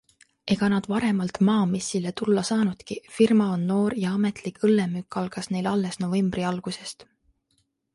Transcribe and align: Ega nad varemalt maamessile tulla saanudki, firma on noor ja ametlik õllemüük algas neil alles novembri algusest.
Ega 0.53 0.69
nad 0.73 0.87
varemalt 0.91 1.37
maamessile 1.49 2.13
tulla 2.23 2.45
saanudki, 2.51 2.99
firma 3.19 3.51
on 3.59 3.69
noor 3.73 3.99
ja 4.07 4.17
ametlik 4.17 4.61
õllemüük 4.69 5.23
algas 5.25 5.55
neil 5.57 5.75
alles 5.77 6.05
novembri 6.07 6.53
algusest. 6.55 7.11